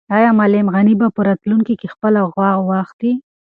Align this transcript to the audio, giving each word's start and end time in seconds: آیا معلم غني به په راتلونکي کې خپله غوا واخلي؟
آیا 0.17 0.29
معلم 0.39 0.67
غني 0.75 0.93
به 0.99 1.07
په 1.15 1.21
راتلونکي 1.27 1.73
کې 1.79 1.91
خپله 1.93 2.19
غوا 2.33 2.51
واخلي؟ 2.69 3.13